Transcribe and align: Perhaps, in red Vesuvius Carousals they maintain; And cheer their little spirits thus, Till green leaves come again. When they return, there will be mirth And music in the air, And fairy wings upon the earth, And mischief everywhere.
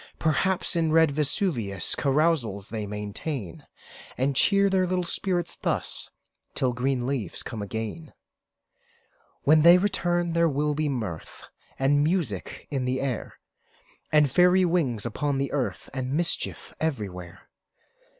Perhaps, 0.17 0.75
in 0.75 0.91
red 0.91 1.11
Vesuvius 1.11 1.93
Carousals 1.93 2.69
they 2.69 2.87
maintain; 2.87 3.67
And 4.17 4.35
cheer 4.35 4.67
their 4.67 4.87
little 4.87 5.03
spirits 5.03 5.55
thus, 5.61 6.09
Till 6.55 6.73
green 6.73 7.05
leaves 7.05 7.43
come 7.43 7.61
again. 7.61 8.11
When 9.43 9.61
they 9.61 9.77
return, 9.77 10.33
there 10.33 10.49
will 10.49 10.73
be 10.73 10.89
mirth 10.89 11.43
And 11.77 12.03
music 12.03 12.67
in 12.71 12.85
the 12.85 12.99
air, 12.99 13.37
And 14.11 14.31
fairy 14.31 14.65
wings 14.65 15.05
upon 15.05 15.37
the 15.37 15.51
earth, 15.51 15.87
And 15.93 16.13
mischief 16.15 16.73
everywhere. 16.79 17.47